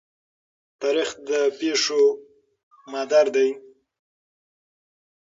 تاریخ 0.81 1.09
د 1.27 1.29
پېښو 1.59 2.03
مادر 2.91 3.25
دی. 3.35 3.49